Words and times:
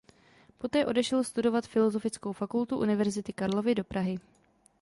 Poté 0.57 0.85
odešel 0.85 1.23
studovat 1.23 1.67
Filozofickou 1.67 2.33
fakultu 2.33 2.77
Univerzity 2.79 3.33
Karlovy 3.33 3.75
do 3.75 3.83
Prahy. 3.83 4.19